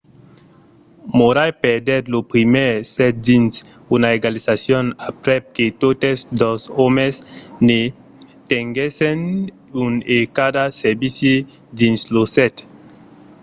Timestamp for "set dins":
2.95-3.53